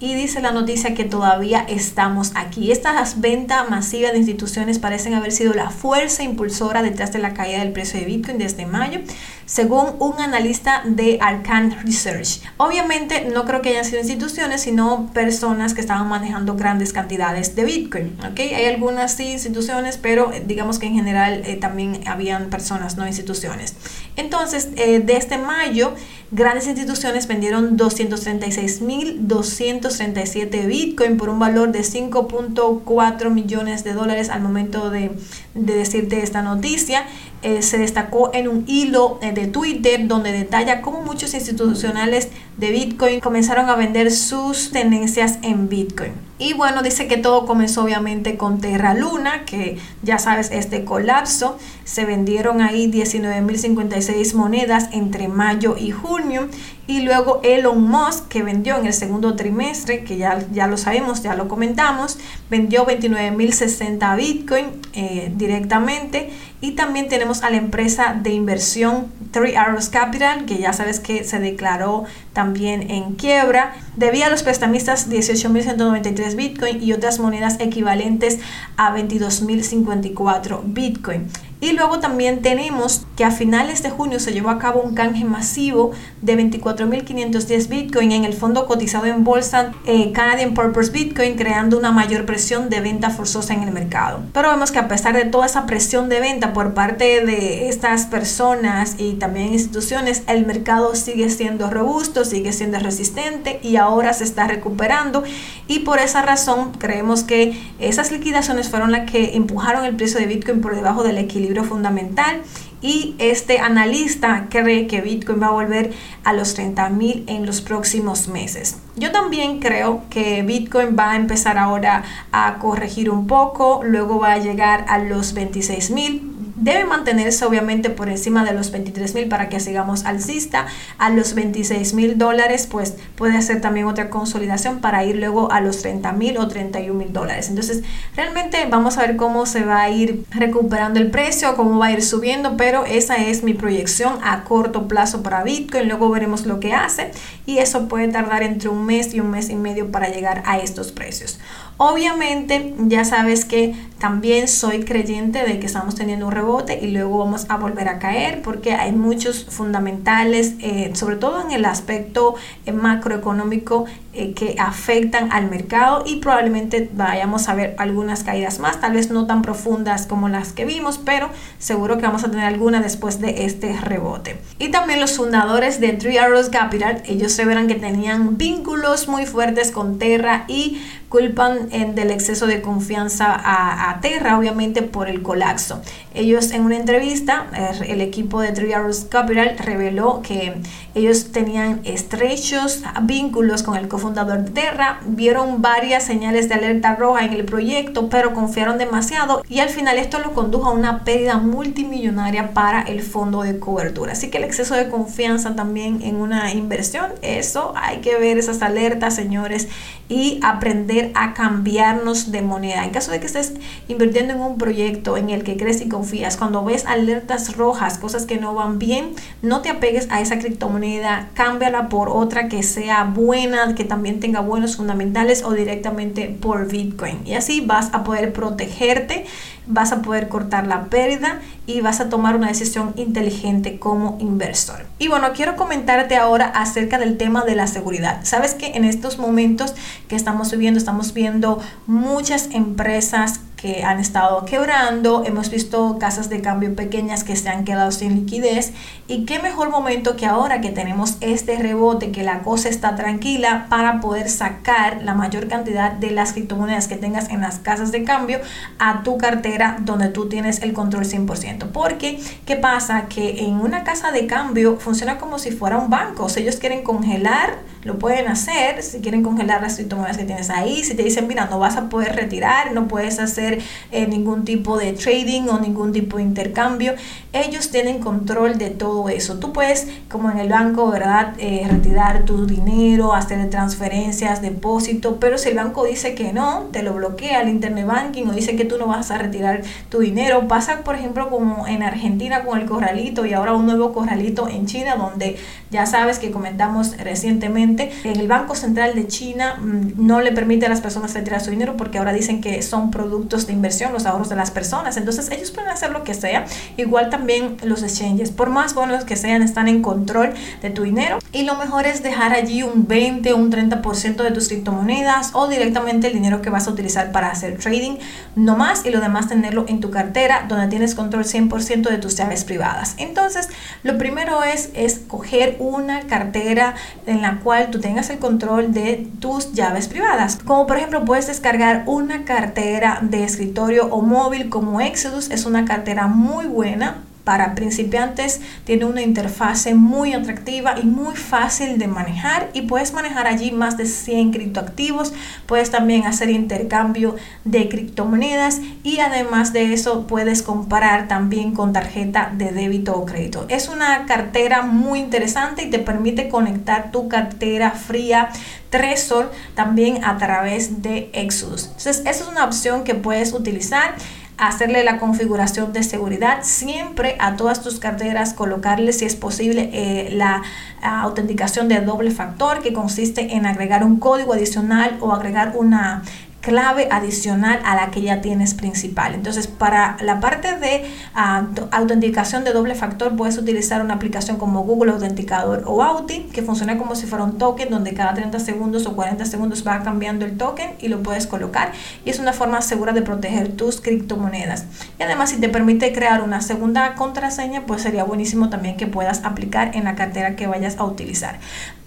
y 0.00 0.14
dice 0.14 0.40
la 0.40 0.52
noticia 0.52 0.94
que 0.94 1.04
todavía 1.04 1.64
estamos 1.68 2.32
aquí. 2.34 2.70
Estas 2.70 3.20
ventas 3.20 3.68
masivas 3.68 4.12
de 4.12 4.18
instituciones 4.18 4.78
parecen 4.78 5.14
haber 5.14 5.32
sido 5.32 5.54
la 5.54 5.70
fuerza 5.70 6.22
impulsora 6.22 6.82
detrás 6.82 7.12
de 7.12 7.18
la 7.18 7.34
caída 7.34 7.58
del 7.58 7.72
precio 7.72 7.98
de 7.98 8.06
Bitcoin 8.06 8.38
desde 8.38 8.66
mayo, 8.66 9.00
según 9.46 9.96
un 9.98 10.20
analista 10.20 10.82
de 10.84 11.18
Arcan 11.20 11.76
Research. 11.84 12.42
Obviamente 12.58 13.28
no 13.32 13.44
creo 13.44 13.60
que 13.60 13.70
hayan 13.70 13.84
sido 13.84 14.00
instituciones, 14.00 14.60
sino 14.60 15.10
personas 15.12 15.74
que 15.74 15.80
estaban 15.80 16.08
manejando 16.08 16.54
grandes 16.54 16.92
cantidades 16.92 17.56
de 17.56 17.64
Bitcoin. 17.64 18.16
¿okay? 18.30 18.54
Hay 18.54 18.66
algunas 18.66 19.14
sí 19.14 19.32
instituciones, 19.32 19.96
pero 19.96 20.32
eh, 20.32 20.44
digamos 20.46 20.78
que 20.78 20.86
en 20.86 20.94
general 20.94 21.42
eh, 21.44 21.56
también 21.56 22.06
habían 22.06 22.50
personas, 22.50 22.96
no 22.96 23.06
instituciones. 23.06 23.74
Entonces, 24.18 24.68
eh, 24.76 25.00
desde 25.02 25.38
mayo, 25.38 25.94
grandes 26.32 26.66
instituciones 26.66 27.28
vendieron 27.28 27.78
236.237 27.78 30.66
Bitcoin 30.66 31.16
por 31.16 31.28
un 31.28 31.38
valor 31.38 31.70
de 31.70 31.80
5.4 31.80 33.30
millones 33.30 33.84
de 33.84 33.92
dólares 33.94 34.28
al 34.28 34.42
momento 34.42 34.90
de 34.90 35.12
decirte 35.54 36.20
esta 36.22 36.42
noticia. 36.42 37.06
Eh, 37.42 37.62
se 37.62 37.78
destacó 37.78 38.30
en 38.34 38.48
un 38.48 38.64
hilo 38.66 39.20
eh, 39.22 39.32
de 39.32 39.46
Twitter 39.46 40.08
donde 40.08 40.32
detalla 40.32 40.82
cómo 40.82 41.02
muchos 41.02 41.34
institucionales 41.34 42.30
de 42.56 42.72
Bitcoin 42.72 43.20
comenzaron 43.20 43.70
a 43.70 43.76
vender 43.76 44.10
sus 44.10 44.72
tenencias 44.72 45.38
en 45.42 45.68
Bitcoin. 45.68 46.12
Y 46.40 46.52
bueno, 46.52 46.82
dice 46.82 47.08
que 47.08 47.16
todo 47.16 47.46
comenzó 47.46 47.82
obviamente 47.82 48.36
con 48.36 48.60
Terra 48.60 48.94
Luna, 48.94 49.44
que 49.44 49.78
ya 50.02 50.18
sabes, 50.18 50.50
este 50.52 50.84
colapso. 50.84 51.58
Se 51.84 52.04
vendieron 52.04 52.60
ahí 52.60 52.90
19.056 52.90 54.34
monedas 54.34 54.88
entre 54.92 55.26
mayo 55.26 55.76
y 55.76 55.90
junio. 55.90 56.48
Y 56.86 57.02
luego 57.02 57.40
Elon 57.42 57.82
Musk, 57.82 58.28
que 58.28 58.42
vendió 58.42 58.78
en 58.78 58.86
el 58.86 58.94
segundo 58.94 59.34
trimestre, 59.34 60.04
que 60.04 60.16
ya, 60.16 60.38
ya 60.52 60.68
lo 60.68 60.76
sabemos, 60.76 61.22
ya 61.22 61.34
lo 61.34 61.48
comentamos, 61.48 62.18
vendió 62.48 62.86
29.060 62.86 64.16
Bitcoin 64.16 64.66
eh, 64.94 65.32
directamente. 65.36 66.30
Y 66.60 66.72
también 66.72 67.08
tenemos 67.08 67.44
a 67.44 67.50
la 67.50 67.56
empresa 67.56 68.18
de 68.20 68.30
inversión 68.30 69.12
Three 69.30 69.54
Arrows 69.54 69.90
Capital, 69.90 70.44
que 70.44 70.58
ya 70.58 70.72
sabes 70.72 70.98
que 70.98 71.22
se 71.22 71.38
declaró 71.38 72.04
también 72.32 72.90
en 72.90 73.14
quiebra. 73.14 73.76
Debía 73.96 74.26
a 74.26 74.30
los 74.30 74.42
prestamistas 74.42 75.08
18.193 75.08 76.34
Bitcoin 76.34 76.82
y 76.82 76.92
otras 76.92 77.20
monedas 77.20 77.60
equivalentes 77.60 78.40
a 78.76 78.92
22.054 78.92 80.62
Bitcoin. 80.64 81.28
Y 81.60 81.72
luego 81.72 81.98
también 81.98 82.40
tenemos 82.40 83.04
que 83.16 83.24
a 83.24 83.32
finales 83.32 83.82
de 83.82 83.90
junio 83.90 84.20
se 84.20 84.32
llevó 84.32 84.50
a 84.50 84.60
cabo 84.60 84.80
un 84.80 84.94
canje 84.94 85.24
masivo 85.24 85.90
de 86.22 86.38
24.510 86.38 87.68
Bitcoin 87.68 88.12
en 88.12 88.24
el 88.24 88.32
fondo 88.32 88.66
cotizado 88.66 89.06
en 89.06 89.24
bolsa 89.24 89.72
eh, 89.84 90.12
Canadian 90.12 90.54
Purpose 90.54 90.92
Bitcoin, 90.92 91.34
creando 91.34 91.76
una 91.76 91.90
mayor 91.90 92.26
presión 92.26 92.70
de 92.70 92.80
venta 92.80 93.10
forzosa 93.10 93.54
en 93.54 93.64
el 93.64 93.72
mercado. 93.72 94.20
Pero 94.32 94.50
vemos 94.50 94.70
que 94.70 94.78
a 94.78 94.86
pesar 94.86 95.16
de 95.16 95.24
toda 95.24 95.46
esa 95.46 95.66
presión 95.66 96.08
de 96.08 96.20
venta 96.20 96.52
por 96.52 96.74
parte 96.74 97.26
de 97.26 97.68
estas 97.68 98.06
personas 98.06 98.94
y 98.96 99.14
también 99.14 99.52
instituciones, 99.52 100.22
el 100.28 100.46
mercado 100.46 100.94
sigue 100.94 101.28
siendo 101.28 101.70
robusto, 101.70 102.24
sigue 102.24 102.52
siendo 102.52 102.78
resistente 102.78 103.58
y 103.64 103.76
ahora 103.76 104.12
se 104.12 104.22
está 104.22 104.46
recuperando. 104.46 105.24
Y 105.66 105.80
por 105.80 105.98
esa 105.98 106.22
razón 106.22 106.70
creemos 106.78 107.24
que 107.24 107.60
esas 107.80 108.12
liquidaciones 108.12 108.68
fueron 108.68 108.92
las 108.92 109.10
que 109.10 109.34
empujaron 109.34 109.84
el 109.84 109.96
precio 109.96 110.20
de 110.20 110.26
Bitcoin 110.26 110.60
por 110.60 110.76
debajo 110.76 111.02
del 111.02 111.18
equilibrio 111.18 111.47
fundamental 111.64 112.42
y 112.80 113.16
este 113.18 113.58
analista 113.58 114.46
cree 114.50 114.86
que 114.86 115.00
Bitcoin 115.00 115.42
va 115.42 115.48
a 115.48 115.50
volver 115.50 115.92
a 116.24 116.32
los 116.32 116.54
30 116.54 116.88
mil 116.90 117.24
en 117.26 117.44
los 117.44 117.60
próximos 117.60 118.28
meses. 118.28 118.78
Yo 118.96 119.10
también 119.10 119.58
creo 119.60 120.02
que 120.10 120.42
Bitcoin 120.42 120.96
va 120.98 121.12
a 121.12 121.16
empezar 121.16 121.58
ahora 121.58 122.04
a 122.30 122.58
corregir 122.58 123.10
un 123.10 123.26
poco, 123.26 123.80
luego 123.82 124.20
va 124.20 124.32
a 124.32 124.38
llegar 124.38 124.84
a 124.88 124.98
los 124.98 125.32
26 125.34 125.90
mil 125.90 126.37
debe 126.60 126.84
mantenerse 126.84 127.44
obviamente 127.44 127.90
por 127.90 128.08
encima 128.08 128.44
de 128.44 128.52
los 128.52 128.70
23 128.70 129.14
mil 129.14 129.28
para 129.28 129.48
que 129.48 129.60
sigamos 129.60 130.04
alcista. 130.04 130.66
A 130.98 131.10
los 131.10 131.34
26 131.34 131.94
mil 131.94 132.18
dólares, 132.18 132.66
pues 132.70 132.94
puede 133.16 133.40
ser 133.42 133.60
también 133.60 133.86
otra 133.86 134.10
consolidación 134.10 134.80
para 134.80 135.04
ir 135.04 135.16
luego 135.16 135.50
a 135.52 135.60
los 135.60 135.82
30 135.82 136.12
mil 136.12 136.38
o 136.38 136.48
31 136.48 136.98
mil 136.98 137.12
dólares. 137.12 137.48
Entonces, 137.48 137.82
realmente 138.16 138.66
vamos 138.70 138.98
a 138.98 139.02
ver 139.02 139.16
cómo 139.16 139.46
se 139.46 139.64
va 139.64 139.82
a 139.82 139.90
ir 139.90 140.24
recuperando 140.30 141.00
el 141.00 141.10
precio, 141.10 141.56
cómo 141.56 141.78
va 141.78 141.86
a 141.86 141.92
ir 141.92 142.02
subiendo, 142.02 142.56
pero 142.56 142.84
esa 142.84 143.16
es 143.16 143.42
mi 143.42 143.54
proyección 143.54 144.18
a 144.22 144.44
corto 144.44 144.88
plazo 144.88 145.22
para 145.22 145.42
Bitcoin. 145.42 145.88
Luego 145.88 146.10
veremos 146.10 146.46
lo 146.46 146.60
que 146.60 146.72
hace 146.72 147.10
y 147.46 147.58
eso 147.58 147.88
puede 147.88 148.08
tardar 148.08 148.42
entre 148.42 148.68
un 148.68 148.84
mes 148.84 149.14
y 149.14 149.20
un 149.20 149.30
mes 149.30 149.50
y 149.50 149.54
medio 149.54 149.90
para 149.90 150.08
llegar 150.08 150.42
a 150.46 150.58
estos 150.58 150.92
precios. 150.92 151.38
Obviamente, 151.80 152.74
ya 152.88 153.04
sabes 153.04 153.44
que 153.44 153.72
también 154.00 154.48
soy 154.48 154.84
creyente 154.84 155.44
de 155.44 155.60
que 155.60 155.66
estamos 155.66 155.94
teniendo 155.94 156.26
un 156.26 156.32
rebote 156.32 156.80
y 156.82 156.90
luego 156.90 157.18
vamos 157.18 157.46
a 157.48 157.56
volver 157.56 157.88
a 157.88 158.00
caer 158.00 158.42
porque 158.42 158.72
hay 158.72 158.90
muchos 158.90 159.44
fundamentales, 159.44 160.54
eh, 160.58 160.90
sobre 160.94 161.14
todo 161.14 161.40
en 161.40 161.52
el 161.52 161.64
aspecto 161.64 162.34
eh, 162.66 162.72
macroeconómico, 162.72 163.84
eh, 164.18 164.34
que 164.34 164.56
afectan 164.58 165.30
al 165.30 165.48
mercado 165.48 166.02
y 166.04 166.16
probablemente 166.16 166.90
vayamos 166.92 167.48
a 167.48 167.54
ver 167.54 167.76
algunas 167.78 168.24
caídas 168.24 168.58
más, 168.58 168.80
tal 168.80 168.94
vez 168.94 169.12
no 169.12 169.26
tan 169.26 169.42
profundas 169.42 170.06
como 170.08 170.28
las 170.28 170.52
que 170.52 170.64
vimos, 170.64 170.98
pero 170.98 171.30
seguro 171.60 171.98
que 171.98 172.02
vamos 172.02 172.24
a 172.24 172.30
tener 172.32 172.44
alguna 172.44 172.80
después 172.80 173.20
de 173.20 173.44
este 173.44 173.78
rebote. 173.80 174.36
Y 174.58 174.70
también 174.70 175.00
los 175.00 175.16
fundadores 175.16 175.78
de 175.78 175.92
Three 175.92 176.18
Arrows 176.18 176.48
Capital, 176.48 177.00
ellos 177.06 177.30
se 177.30 177.44
verán 177.44 177.68
que 177.68 177.76
tenían 177.76 178.36
vínculos 178.36 179.06
muy 179.06 179.24
fuertes 179.24 179.70
con 179.70 180.00
Terra 180.00 180.46
y 180.48 180.82
culpan 181.08 181.68
en, 181.70 181.94
del 181.94 182.10
exceso 182.10 182.46
de 182.46 182.60
confianza 182.60 183.34
a, 183.38 184.00
Terra, 184.00 184.38
obviamente 184.38 184.82
por 184.82 185.08
el 185.08 185.22
colapso. 185.22 185.80
Ellos 186.12 186.50
en 186.50 186.62
una 186.62 186.76
entrevista, 186.76 187.46
el 187.86 188.00
equipo 188.00 188.40
de 188.40 188.52
Three 188.52 188.72
Arrows 188.72 189.06
Capital 189.08 189.56
reveló 189.58 190.20
que 190.22 190.54
ellos 190.94 191.32
tenían 191.32 191.80
estrechos 191.84 192.82
vínculos 193.02 193.62
con 193.62 193.76
el 193.76 193.88
cofundador 193.88 194.07
de 194.14 194.50
Terra, 194.50 195.00
vieron 195.06 195.60
varias 195.60 196.04
señales 196.04 196.48
de 196.48 196.54
alerta 196.54 196.94
roja 196.96 197.24
en 197.24 197.34
el 197.34 197.44
proyecto, 197.44 198.08
pero 198.08 198.32
confiaron 198.32 198.78
demasiado 198.78 199.42
y 199.48 199.60
al 199.60 199.68
final 199.68 199.98
esto 199.98 200.18
lo 200.18 200.32
condujo 200.32 200.70
a 200.70 200.72
una 200.72 201.04
pérdida 201.04 201.36
multimillonaria 201.36 202.54
para 202.54 202.82
el 202.82 203.02
fondo 203.02 203.42
de 203.42 203.58
cobertura. 203.58 204.12
Así 204.12 204.30
que 204.30 204.38
el 204.38 204.44
exceso 204.44 204.74
de 204.74 204.88
confianza 204.88 205.54
también 205.54 206.00
en 206.02 206.16
una 206.16 206.52
inversión, 206.52 207.12
eso 207.22 207.74
hay 207.76 207.98
que 207.98 208.16
ver 208.16 208.38
esas 208.38 208.62
alertas, 208.62 209.14
señores, 209.14 209.68
y 210.08 210.40
aprender 210.42 211.12
a 211.14 211.34
cambiarnos 211.34 212.32
de 212.32 212.40
moneda. 212.40 212.84
En 212.84 212.90
caso 212.90 213.10
de 213.10 213.20
que 213.20 213.26
estés 213.26 213.54
invirtiendo 213.88 214.32
en 214.32 214.40
un 214.40 214.56
proyecto 214.56 215.18
en 215.18 215.28
el 215.28 215.44
que 215.44 215.56
crees 215.58 215.82
y 215.82 215.88
confías, 215.88 216.36
cuando 216.38 216.64
ves 216.64 216.86
alertas 216.86 217.56
rojas, 217.56 217.98
cosas 217.98 218.24
que 218.24 218.38
no 218.38 218.54
van 218.54 218.78
bien, 218.78 219.12
no 219.42 219.60
te 219.60 219.68
apegues 219.68 220.08
a 220.10 220.20
esa 220.20 220.38
criptomoneda, 220.38 221.28
cámbiala 221.34 221.88
por 221.90 222.08
otra 222.08 222.48
que 222.48 222.62
sea 222.62 223.04
buena, 223.04 223.74
que 223.74 223.84
también 223.84 223.97
tenga 224.20 224.40
buenos 224.40 224.76
fundamentales 224.76 225.42
o 225.44 225.52
directamente 225.52 226.28
por 226.40 226.68
Bitcoin. 226.68 227.26
Y 227.26 227.34
así 227.34 227.60
vas 227.60 227.90
a 227.92 228.04
poder 228.04 228.32
protegerte 228.32 229.24
vas 229.68 229.92
a 229.92 230.02
poder 230.02 230.28
cortar 230.28 230.66
la 230.66 230.86
pérdida 230.86 231.40
y 231.66 231.80
vas 231.80 232.00
a 232.00 232.08
tomar 232.08 232.34
una 232.34 232.48
decisión 232.48 232.94
inteligente 232.96 233.78
como 233.78 234.16
inversor. 234.18 234.86
Y 234.98 235.08
bueno, 235.08 235.28
quiero 235.34 235.56
comentarte 235.56 236.16
ahora 236.16 236.46
acerca 236.46 236.98
del 236.98 237.16
tema 237.18 237.44
de 237.44 237.54
la 237.54 237.66
seguridad. 237.66 238.20
Sabes 238.24 238.54
que 238.54 238.68
en 238.68 238.84
estos 238.84 239.18
momentos 239.18 239.74
que 240.08 240.16
estamos 240.16 240.50
viviendo, 240.50 240.78
estamos 240.78 241.12
viendo 241.12 241.60
muchas 241.86 242.48
empresas 242.52 243.40
que 243.60 243.82
han 243.82 243.98
estado 243.98 244.44
quebrando, 244.44 245.24
hemos 245.26 245.50
visto 245.50 245.98
casas 245.98 246.28
de 246.30 246.40
cambio 246.40 246.74
pequeñas 246.76 247.24
que 247.24 247.34
se 247.34 247.48
han 247.48 247.64
quedado 247.64 247.90
sin 247.90 248.14
liquidez 248.14 248.72
y 249.08 249.24
qué 249.24 249.40
mejor 249.40 249.70
momento 249.70 250.14
que 250.14 250.26
ahora 250.26 250.60
que 250.60 250.70
tenemos 250.70 251.16
este 251.20 251.56
rebote, 251.58 252.12
que 252.12 252.22
la 252.22 252.40
cosa 252.40 252.68
está 252.68 252.94
tranquila 252.94 253.66
para 253.68 254.00
poder 254.00 254.30
sacar 254.30 255.02
la 255.02 255.14
mayor 255.14 255.48
cantidad 255.48 255.90
de 255.90 256.12
las 256.12 256.34
criptomonedas 256.34 256.86
que 256.86 256.96
tengas 256.96 257.30
en 257.30 257.40
las 257.40 257.58
casas 257.58 257.90
de 257.90 258.04
cambio 258.04 258.38
a 258.78 259.02
tu 259.02 259.18
cartera 259.18 259.78
donde 259.80 260.08
tú 260.08 260.28
tienes 260.28 260.62
el 260.62 260.72
control 260.72 261.04
100%. 261.04 261.72
Porque, 261.72 262.20
¿qué 262.46 262.54
pasa? 262.54 263.06
Que 263.08 263.44
en 263.44 263.54
una 263.54 263.82
casa 263.82 264.12
de 264.12 264.28
cambio 264.28 264.78
funciona 264.78 265.18
como 265.18 265.40
si 265.40 265.50
fuera 265.50 265.78
un 265.78 265.90
banco, 265.90 266.28
sea, 266.28 266.44
ellos 266.44 266.56
quieren 266.56 266.84
congelar 266.84 267.58
lo 267.88 267.98
pueden 267.98 268.28
hacer 268.28 268.82
si 268.82 269.00
quieren 269.00 269.22
congelar 269.22 269.62
las 269.62 269.76
criptomonedas 269.76 270.18
que 270.18 270.24
tienes 270.24 270.50
ahí. 270.50 270.82
Si 270.84 270.94
te 270.94 271.02
dicen, 271.02 271.26
mira, 271.26 271.46
no 271.46 271.58
vas 271.58 271.76
a 271.76 271.88
poder 271.88 272.16
retirar, 272.16 272.72
no 272.72 272.88
puedes 272.88 273.18
hacer 273.18 273.47
eh, 273.90 274.06
ningún 274.06 274.44
tipo 274.44 274.76
de 274.76 274.92
trading 274.92 275.48
o 275.48 275.58
ningún 275.58 275.92
tipo 275.92 276.18
de 276.18 276.24
intercambio, 276.24 276.94
ellos 277.32 277.70
tienen 277.70 277.98
control 278.00 278.58
de 278.58 278.70
todo 278.70 279.08
eso. 279.08 279.38
Tú 279.38 279.52
puedes, 279.52 279.86
como 280.10 280.30
en 280.30 280.38
el 280.38 280.48
banco, 280.48 280.90
¿verdad?, 280.90 281.34
eh, 281.38 281.66
retirar 281.70 282.24
tu 282.24 282.46
dinero, 282.46 283.14
hacer 283.14 283.38
transferencias, 283.50 284.42
depósito, 284.42 285.18
pero 285.20 285.38
si 285.38 285.50
el 285.50 285.56
banco 285.56 285.84
dice 285.84 286.14
que 286.14 286.32
no, 286.32 286.68
te 286.72 286.82
lo 286.82 286.94
bloquea 286.94 287.42
el 287.42 287.48
internet 287.48 287.86
banking 287.86 288.26
o 288.26 288.32
dice 288.32 288.56
que 288.56 288.64
tú 288.64 288.76
no 288.78 288.86
vas 288.86 289.10
a 289.10 289.18
retirar 289.18 289.62
tu 289.88 290.00
dinero. 290.00 290.48
Pasa, 290.48 290.78
por 290.84 290.94
ejemplo, 290.94 291.28
como 291.30 291.66
en 291.66 291.82
Argentina 291.82 292.44
con 292.44 292.58
el 292.60 292.66
corralito 292.66 293.26
y 293.26 293.32
ahora 293.32 293.54
un 293.54 293.66
nuevo 293.66 293.92
corralito 293.92 294.48
en 294.48 294.66
China, 294.66 294.96
donde 294.96 295.36
ya 295.70 295.86
sabes 295.86 296.18
que 296.18 296.30
comentamos 296.30 296.96
recientemente 296.96 297.90
en 298.04 298.18
el 298.18 298.28
Banco 298.28 298.54
Central 298.54 298.94
de 298.94 299.06
China 299.06 299.56
mm, 299.60 300.06
no 300.06 300.20
le 300.20 300.32
permite 300.32 300.66
a 300.66 300.68
las 300.68 300.80
personas 300.80 301.14
retirar 301.14 301.40
su 301.40 301.50
dinero 301.50 301.76
porque 301.76 301.98
ahora 301.98 302.12
dicen 302.12 302.40
que 302.40 302.62
son 302.62 302.90
productos 302.90 303.37
de 303.46 303.52
inversión 303.52 303.92
los 303.92 304.06
ahorros 304.06 304.28
de 304.28 304.36
las 304.36 304.50
personas. 304.50 304.96
Entonces 304.96 305.30
ellos 305.30 305.50
pueden 305.50 305.70
hacer 305.70 305.90
lo 305.90 306.04
que 306.04 306.14
sea. 306.14 306.46
Igual 306.76 307.10
también 307.10 307.56
los 307.62 307.82
exchanges, 307.82 308.30
por 308.30 308.50
más 308.50 308.74
buenos 308.74 309.04
que 309.04 309.16
sean, 309.16 309.42
están 309.42 309.68
en 309.68 309.82
control 309.82 310.34
de 310.62 310.70
tu 310.70 310.82
dinero. 310.82 311.18
Y 311.32 311.42
lo 311.42 311.56
mejor 311.56 311.86
es 311.86 312.02
dejar 312.02 312.32
allí 312.32 312.62
un 312.62 312.86
20 312.86 313.32
o 313.32 313.36
un 313.36 313.52
30% 313.52 314.22
de 314.22 314.30
tus 314.30 314.48
criptomonedas 314.48 315.30
o 315.34 315.48
directamente 315.48 316.08
el 316.08 316.14
dinero 316.14 316.42
que 316.42 316.50
vas 316.50 316.66
a 316.66 316.70
utilizar 316.70 317.12
para 317.12 317.30
hacer 317.30 317.58
trading, 317.58 317.96
no 318.34 318.56
más, 318.56 318.84
y 318.84 318.90
lo 318.90 319.00
demás 319.00 319.28
tenerlo 319.28 319.64
en 319.68 319.80
tu 319.80 319.90
cartera 319.90 320.46
donde 320.48 320.68
tienes 320.68 320.94
control 320.94 321.24
100% 321.24 321.88
de 321.88 321.98
tus 321.98 322.16
llaves 322.16 322.44
privadas. 322.44 322.94
Entonces, 322.98 323.48
lo 323.82 323.98
primero 323.98 324.42
es 324.44 324.70
escoger 324.74 325.56
una 325.58 326.00
cartera 326.02 326.74
en 327.06 327.22
la 327.22 327.40
cual 327.40 327.70
tú 327.70 327.80
tengas 327.80 328.10
el 328.10 328.18
control 328.18 328.72
de 328.72 329.06
tus 329.20 329.52
llaves 329.52 329.88
privadas. 329.88 330.38
Como 330.44 330.66
por 330.66 330.76
ejemplo 330.76 331.04
puedes 331.04 331.26
descargar 331.26 331.84
una 331.86 332.24
cartera 332.24 332.98
de 333.02 333.24
escritorio 333.28 333.86
o 333.86 334.00
móvil 334.02 334.48
como 334.48 334.80
Exodus. 334.80 335.30
Es 335.30 335.44
una 335.44 335.64
cartera 335.64 336.08
muy 336.08 336.46
buena 336.46 337.04
para 337.28 337.54
principiantes 337.54 338.40
tiene 338.64 338.86
una 338.86 339.02
interfase 339.02 339.74
muy 339.74 340.14
atractiva 340.14 340.80
y 340.82 340.86
muy 340.86 341.14
fácil 341.14 341.76
de 341.76 341.86
manejar 341.86 342.48
y 342.54 342.62
puedes 342.62 342.94
manejar 342.94 343.26
allí 343.26 343.52
más 343.52 343.76
de 343.76 343.84
100 343.84 344.32
criptoactivos, 344.32 345.12
puedes 345.44 345.70
también 345.70 346.06
hacer 346.06 346.30
intercambio 346.30 347.16
de 347.44 347.68
criptomonedas 347.68 348.62
y 348.82 349.00
además 349.00 349.52
de 349.52 349.74
eso 349.74 350.06
puedes 350.06 350.40
comprar 350.40 351.06
también 351.06 351.52
con 351.52 351.74
tarjeta 351.74 352.32
de 352.34 352.50
débito 352.50 352.94
o 352.96 353.04
crédito. 353.04 353.44
Es 353.50 353.68
una 353.68 354.06
cartera 354.06 354.62
muy 354.62 354.98
interesante 354.98 355.64
y 355.64 355.68
te 355.68 355.80
permite 355.80 356.30
conectar 356.30 356.90
tu 356.92 357.08
cartera 357.08 357.72
fría 357.72 358.30
Tresor 358.70 359.32
también 359.54 360.02
a 360.02 360.16
través 360.16 360.80
de 360.80 361.10
Exodus. 361.12 361.66
Entonces, 361.66 362.00
esa 362.06 362.10
es 362.10 362.28
una 362.28 362.46
opción 362.46 362.84
que 362.84 362.94
puedes 362.94 363.34
utilizar 363.34 363.96
hacerle 364.38 364.84
la 364.84 364.98
configuración 364.98 365.72
de 365.72 365.82
seguridad, 365.82 366.38
siempre 366.42 367.16
a 367.18 367.36
todas 367.36 367.62
tus 367.62 367.80
carteras 367.80 368.34
colocarle 368.34 368.92
si 368.92 369.04
es 369.04 369.16
posible 369.16 369.70
eh, 369.72 370.10
la 370.12 370.42
autenticación 370.80 371.68
de 371.68 371.80
doble 371.80 372.12
factor 372.12 372.62
que 372.62 372.72
consiste 372.72 373.34
en 373.34 373.46
agregar 373.46 373.84
un 373.84 373.98
código 373.98 374.32
adicional 374.34 374.96
o 375.00 375.12
agregar 375.12 375.54
una 375.56 376.02
clave 376.40 376.88
adicional 376.90 377.60
a 377.64 377.74
la 377.74 377.90
que 377.90 378.00
ya 378.00 378.20
tienes 378.20 378.54
principal. 378.54 379.14
Entonces, 379.14 379.46
para 379.46 379.96
la 380.00 380.20
parte 380.20 380.56
de 380.56 380.88
ah, 381.14 381.46
autenticación 381.72 382.44
de 382.44 382.52
doble 382.52 382.74
factor, 382.74 383.16
puedes 383.16 383.36
utilizar 383.38 383.82
una 383.82 383.94
aplicación 383.94 384.36
como 384.36 384.62
Google 384.62 384.92
Autenticador 384.92 385.64
o 385.66 385.82
Auti, 385.82 386.28
que 386.32 386.42
funciona 386.42 386.78
como 386.78 386.94
si 386.94 387.06
fuera 387.06 387.24
un 387.24 387.38
token, 387.38 387.70
donde 387.70 387.94
cada 387.94 388.14
30 388.14 388.38
segundos 388.40 388.86
o 388.86 388.94
40 388.94 389.24
segundos 389.24 389.66
va 389.66 389.82
cambiando 389.82 390.24
el 390.24 390.36
token 390.36 390.74
y 390.80 390.88
lo 390.88 391.02
puedes 391.02 391.26
colocar. 391.26 391.72
Y 392.04 392.10
es 392.10 392.18
una 392.18 392.32
forma 392.32 392.62
segura 392.62 392.92
de 392.92 393.02
proteger 393.02 393.52
tus 393.56 393.80
criptomonedas. 393.80 394.64
Y 394.98 395.02
además, 395.02 395.30
si 395.30 395.40
te 395.40 395.48
permite 395.48 395.92
crear 395.92 396.22
una 396.22 396.40
segunda 396.40 396.94
contraseña, 396.94 397.66
pues 397.66 397.82
sería 397.82 398.04
buenísimo 398.04 398.48
también 398.48 398.76
que 398.76 398.86
puedas 398.86 399.24
aplicar 399.24 399.74
en 399.74 399.84
la 399.84 399.94
cartera 399.96 400.36
que 400.36 400.46
vayas 400.46 400.78
a 400.78 400.84
utilizar. 400.84 401.38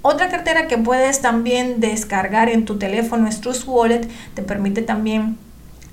Otra 0.02 0.30
cartera 0.30 0.68
que 0.68 0.78
puedes 0.78 1.22
también 1.22 1.80
descargar 1.80 2.50
en 2.50 2.66
tu 2.66 2.78
teléfono 2.80 3.28
es 3.28 3.40
Trust 3.42 3.68
Wallet. 3.68 4.08
Te 4.34 4.42
permite 4.42 4.82
también 4.82 5.38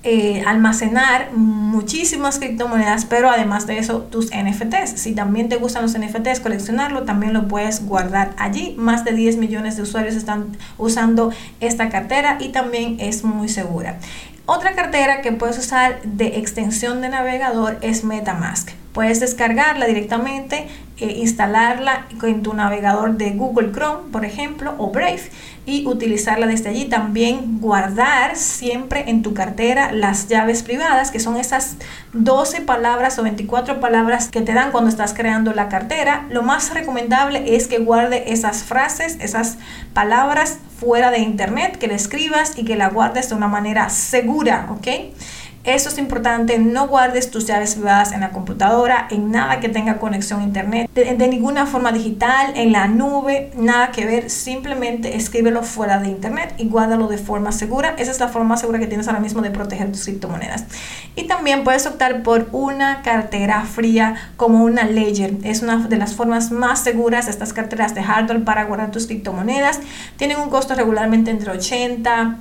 eh, 0.01 0.41
almacenar 0.47 1.33
muchísimas 1.33 2.39
criptomonedas, 2.39 3.05
pero 3.05 3.29
además 3.29 3.67
de 3.67 3.77
eso 3.77 3.99
tus 4.03 4.31
NFTs. 4.31 4.99
Si 4.99 5.13
también 5.13 5.49
te 5.49 5.57
gustan 5.57 5.83
los 5.83 5.97
NFTs, 5.97 6.39
coleccionarlo, 6.39 7.03
también 7.03 7.33
lo 7.33 7.47
puedes 7.47 7.85
guardar 7.85 8.33
allí. 8.37 8.75
Más 8.77 9.05
de 9.05 9.11
10 9.11 9.37
millones 9.37 9.75
de 9.75 9.83
usuarios 9.83 10.15
están 10.15 10.57
usando 10.77 11.31
esta 11.59 11.89
cartera 11.89 12.37
y 12.39 12.49
también 12.49 12.97
es 12.99 13.23
muy 13.23 13.49
segura. 13.49 13.99
Otra 14.47 14.73
cartera 14.73 15.21
que 15.21 15.33
puedes 15.33 15.59
usar 15.59 16.01
de 16.01 16.39
extensión 16.39 17.01
de 17.01 17.09
navegador 17.09 17.77
es 17.81 18.03
MetaMask. 18.03 18.71
Puedes 18.99 19.21
descargarla 19.21 19.85
directamente, 19.85 20.67
e 20.97 21.05
instalarla 21.19 22.07
en 22.21 22.43
tu 22.43 22.53
navegador 22.53 23.15
de 23.15 23.29
Google 23.29 23.71
Chrome, 23.71 24.11
por 24.11 24.25
ejemplo, 24.25 24.75
o 24.77 24.91
Brave, 24.91 25.21
y 25.65 25.87
utilizarla 25.87 26.47
desde 26.47 26.67
allí. 26.67 26.83
También 26.83 27.61
guardar 27.61 28.35
siempre 28.35 29.09
en 29.09 29.21
tu 29.21 29.33
cartera 29.33 29.93
las 29.93 30.27
llaves 30.27 30.63
privadas, 30.63 31.11
que 31.11 31.21
son 31.21 31.37
esas 31.37 31.77
12 32.11 32.59
palabras 32.59 33.17
o 33.19 33.23
24 33.23 33.79
palabras 33.79 34.27
que 34.27 34.41
te 34.41 34.53
dan 34.53 34.71
cuando 34.71 34.89
estás 34.89 35.13
creando 35.13 35.53
la 35.53 35.69
cartera. 35.69 36.25
Lo 36.29 36.43
más 36.43 36.73
recomendable 36.73 37.55
es 37.55 37.67
que 37.67 37.77
guarde 37.77 38.33
esas 38.33 38.63
frases, 38.63 39.15
esas 39.21 39.59
palabras 39.93 40.57
fuera 40.77 41.09
de 41.09 41.19
internet, 41.19 41.77
que 41.77 41.87
le 41.87 41.95
escribas 41.95 42.57
y 42.57 42.65
que 42.65 42.75
la 42.75 42.89
guardes 42.89 43.29
de 43.29 43.35
una 43.35 43.47
manera 43.47 43.89
segura, 43.89 44.67
¿ok? 44.71 44.87
Eso 45.65 45.89
es 45.89 45.97
importante, 45.97 46.57
no 46.57 46.87
guardes 46.87 47.31
tus 47.31 47.45
llaves 47.45 47.75
privadas 47.75 48.13
en 48.13 48.21
la 48.21 48.29
computadora, 48.29 49.07
en 49.11 49.29
nada 49.29 49.59
que 49.59 49.67
tenga 49.67 49.99
conexión 49.99 50.39
a 50.39 50.43
internet, 50.43 50.89
de, 50.93 51.27
ninguna 51.27 51.65
forma 51.65 51.91
digital, 51.91 52.53
en 52.55 52.71
la 52.71 52.87
nube, 52.87 53.51
nada 53.57 53.91
que 53.91 54.05
ver, 54.05 54.29
simplemente 54.29 55.17
escríbelo 55.17 55.61
fuera 55.63 55.99
de 55.99 56.07
internet 56.07 56.53
y 56.57 56.69
guárdalo 56.69 57.07
de 57.07 57.17
forma 57.17 57.51
segura. 57.51 57.95
Esa 57.97 58.11
es 58.11 58.21
la 58.21 58.29
forma 58.29 58.55
segura 58.55 58.79
que 58.79 58.87
tienes 58.87 59.09
ahora 59.09 59.19
mismo 59.19 59.41
de 59.41 59.51
proteger 59.51 59.91
tus 59.91 60.05
criptomonedas. 60.05 60.63
Y 61.17 61.27
también 61.27 61.65
puedes 61.65 61.85
optar 61.85 62.23
por 62.23 62.47
una 62.53 63.01
cartera 63.01 63.61
fría 63.65 64.15
como 64.37 64.63
una 64.63 64.85
Ledger. 64.85 65.35
Es 65.43 65.61
una 65.61 65.87
de 65.87 65.97
las 65.97 66.13
formas 66.13 66.51
más 66.51 66.79
seguras 66.79 67.27
estas 67.27 67.51
carteras 67.51 67.93
de 67.93 68.01
hardware 68.01 68.45
para 68.45 68.63
guardar 68.63 68.91
tus 68.91 69.07
criptomonedas. 69.07 69.81
Tienen 70.15 70.39
un 70.39 70.49
costo 70.49 70.73
regularmente 70.73 71.31
entre 71.31 71.51
80 71.51 72.37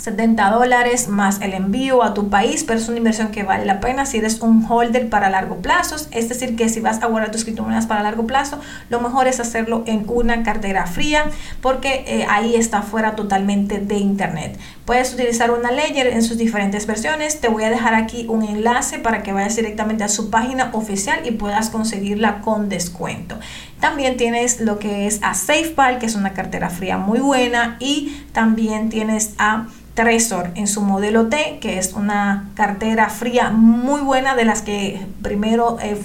70 0.00 0.50
dólares 0.50 1.08
más 1.08 1.40
el 1.42 1.52
envío 1.52 2.02
a 2.02 2.14
tu 2.14 2.30
país, 2.30 2.64
pero 2.64 2.78
es 2.78 2.88
una 2.88 2.98
inversión 2.98 3.28
que 3.28 3.42
vale 3.42 3.66
la 3.66 3.80
pena 3.80 4.06
si 4.06 4.18
eres 4.18 4.40
un 4.40 4.64
holder 4.66 5.10
para 5.10 5.28
largo 5.28 5.56
plazo. 5.56 5.96
Es 6.10 6.28
decir, 6.28 6.56
que 6.56 6.68
si 6.70 6.80
vas 6.80 7.02
a 7.02 7.06
guardar 7.06 7.30
tus 7.30 7.44
criptomonedas 7.44 7.86
para 7.86 8.02
largo 8.02 8.26
plazo, 8.26 8.58
lo 8.88 9.00
mejor 9.00 9.28
es 9.28 9.40
hacerlo 9.40 9.84
en 9.86 10.04
una 10.08 10.42
cartera 10.42 10.86
fría 10.86 11.24
porque 11.60 12.04
eh, 12.06 12.26
ahí 12.28 12.54
está 12.54 12.80
fuera 12.80 13.14
totalmente 13.14 13.78
de 13.78 13.96
internet. 13.96 14.58
Puedes 14.86 15.12
utilizar 15.12 15.50
una 15.50 15.70
Ledger 15.70 16.08
en 16.08 16.22
sus 16.22 16.38
diferentes 16.38 16.86
versiones. 16.86 17.40
Te 17.40 17.48
voy 17.48 17.64
a 17.64 17.70
dejar 17.70 17.94
aquí 17.94 18.26
un 18.28 18.42
enlace 18.42 18.98
para 18.98 19.22
que 19.22 19.32
vayas 19.32 19.54
directamente 19.54 20.02
a 20.02 20.08
su 20.08 20.30
página 20.30 20.70
oficial 20.72 21.20
y 21.24 21.32
puedas 21.32 21.70
conseguirla 21.70 22.40
con 22.40 22.68
descuento. 22.68 23.38
También 23.80 24.16
tienes 24.16 24.60
lo 24.60 24.78
que 24.78 25.06
es 25.06 25.20
a 25.22 25.34
SafePal, 25.34 25.98
que 25.98 26.06
es 26.06 26.14
una 26.14 26.32
cartera 26.32 26.70
fría 26.70 26.98
muy 26.98 27.18
buena, 27.18 27.76
y 27.80 28.24
también 28.32 28.90
tienes 28.90 29.34
a 29.38 29.66
Trezor 29.94 30.50
en 30.54 30.68
su 30.68 30.82
modelo 30.82 31.26
T, 31.26 31.58
que 31.60 31.78
es 31.78 31.94
una 31.94 32.48
cartera 32.54 33.10
fría 33.10 33.50
muy 33.50 34.00
buena 34.00 34.36
de 34.36 34.44
las 34.44 34.62
que 34.62 35.04
primero 35.20 35.78
eh, 35.82 35.98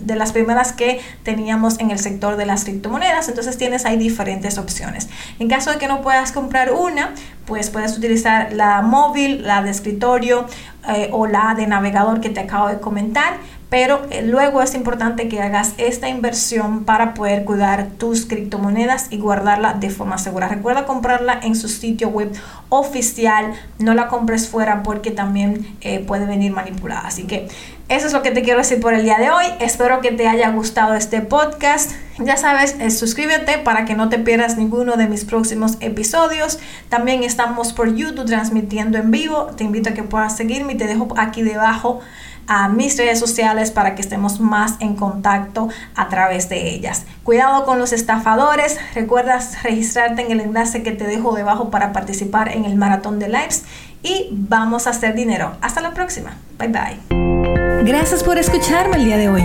de 0.00 0.14
las 0.14 0.32
primeras 0.32 0.72
que 0.72 1.00
teníamos 1.22 1.80
en 1.80 1.90
el 1.90 1.98
sector 1.98 2.36
de 2.36 2.44
las 2.44 2.64
criptomonedas. 2.64 3.28
Entonces 3.28 3.56
tienes 3.56 3.86
ahí 3.86 3.96
diferentes 3.96 4.58
opciones. 4.58 5.08
En 5.38 5.48
caso 5.48 5.70
de 5.70 5.78
que 5.78 5.88
no 5.88 6.02
puedas 6.02 6.32
comprar 6.32 6.72
una, 6.72 7.14
pues 7.46 7.70
puedes 7.70 7.96
utilizar 7.96 8.52
la 8.52 8.82
móvil, 8.82 9.42
la 9.42 9.62
de 9.62 9.70
escritorio 9.70 10.46
eh, 10.88 11.08
o 11.10 11.26
la 11.26 11.54
de 11.56 11.66
navegador 11.66 12.20
que 12.20 12.28
te 12.28 12.40
acabo 12.40 12.68
de 12.68 12.78
comentar 12.78 13.38
pero 13.70 14.02
eh, 14.10 14.22
luego 14.22 14.60
es 14.62 14.74
importante 14.74 15.28
que 15.28 15.40
hagas 15.40 15.74
esta 15.78 16.08
inversión 16.08 16.84
para 16.84 17.14
poder 17.14 17.44
cuidar 17.44 17.86
tus 17.98 18.26
criptomonedas 18.26 19.06
y 19.10 19.18
guardarla 19.18 19.74
de 19.74 19.90
forma 19.90 20.18
segura. 20.18 20.48
Recuerda 20.48 20.86
comprarla 20.86 21.38
en 21.40 21.54
su 21.54 21.68
sitio 21.68 22.08
web 22.08 22.32
oficial, 22.68 23.54
no 23.78 23.94
la 23.94 24.08
compres 24.08 24.48
fuera 24.48 24.82
porque 24.82 25.12
también 25.12 25.76
eh, 25.80 26.00
puede 26.00 26.26
venir 26.26 26.52
manipulada. 26.52 27.06
Así 27.06 27.24
que 27.24 27.46
eso 27.88 28.06
es 28.08 28.12
lo 28.12 28.22
que 28.22 28.32
te 28.32 28.42
quiero 28.42 28.58
decir 28.58 28.80
por 28.80 28.92
el 28.92 29.04
día 29.04 29.18
de 29.18 29.30
hoy. 29.30 29.44
Espero 29.60 30.00
que 30.00 30.10
te 30.10 30.26
haya 30.26 30.50
gustado 30.50 30.94
este 30.94 31.20
podcast. 31.20 31.92
Ya 32.18 32.36
sabes, 32.36 32.76
eh, 32.80 32.90
suscríbete 32.90 33.58
para 33.58 33.84
que 33.84 33.94
no 33.94 34.08
te 34.08 34.18
pierdas 34.18 34.56
ninguno 34.56 34.96
de 34.96 35.06
mis 35.06 35.24
próximos 35.24 35.76
episodios. 35.80 36.58
También 36.88 37.22
estamos 37.22 37.72
por 37.72 37.94
YouTube 37.94 38.26
transmitiendo 38.26 38.98
en 38.98 39.12
vivo. 39.12 39.46
Te 39.56 39.62
invito 39.62 39.90
a 39.90 39.92
que 39.92 40.02
puedas 40.02 40.36
seguirme 40.36 40.72
y 40.72 40.76
te 40.76 40.86
dejo 40.86 41.08
aquí 41.16 41.42
debajo 41.42 42.00
a 42.46 42.68
mis 42.68 42.96
redes 42.96 43.18
sociales 43.18 43.70
para 43.70 43.94
que 43.94 44.02
estemos 44.02 44.40
más 44.40 44.74
en 44.80 44.96
contacto 44.96 45.68
a 45.94 46.08
través 46.08 46.48
de 46.48 46.70
ellas. 46.70 47.04
Cuidado 47.24 47.64
con 47.64 47.78
los 47.78 47.92
estafadores. 47.92 48.78
Recuerdas 48.94 49.62
registrarte 49.62 50.22
en 50.22 50.32
el 50.32 50.40
enlace 50.40 50.82
que 50.82 50.92
te 50.92 51.06
dejo 51.06 51.34
debajo 51.34 51.70
para 51.70 51.92
participar 51.92 52.48
en 52.48 52.64
el 52.64 52.76
maratón 52.76 53.18
de 53.18 53.28
lives 53.28 53.64
y 54.02 54.28
vamos 54.32 54.86
a 54.86 54.90
hacer 54.90 55.14
dinero. 55.14 55.56
Hasta 55.60 55.80
la 55.80 55.92
próxima. 55.92 56.36
Bye 56.58 56.68
bye. 56.68 57.84
Gracias 57.84 58.22
por 58.22 58.38
escucharme 58.38 58.96
el 58.96 59.04
día 59.04 59.16
de 59.16 59.28
hoy. 59.28 59.42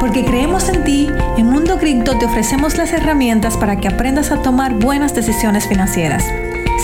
Porque 0.00 0.24
creemos 0.24 0.68
en 0.68 0.84
ti, 0.84 1.08
en 1.36 1.46
Mundo 1.46 1.78
Cripto 1.78 2.18
te 2.18 2.26
ofrecemos 2.26 2.76
las 2.76 2.92
herramientas 2.92 3.56
para 3.56 3.76
que 3.80 3.88
aprendas 3.88 4.30
a 4.30 4.42
tomar 4.42 4.74
buenas 4.74 5.14
decisiones 5.14 5.66
financieras. 5.66 6.24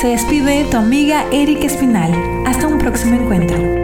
Se 0.01 0.09
despide 0.09 0.65
tu 0.65 0.79
amiga 0.79 1.25
Erika 1.31 1.67
Espinal. 1.67 2.13
Hasta 2.47 2.67
un 2.67 2.79
próximo 2.79 3.15
encuentro. 3.15 3.82